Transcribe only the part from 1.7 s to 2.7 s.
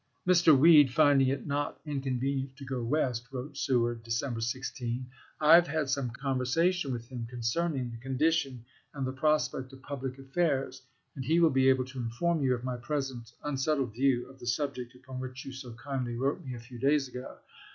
inconvenient to